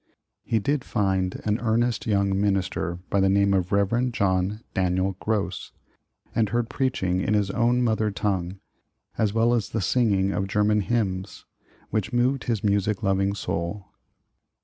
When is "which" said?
11.91-12.11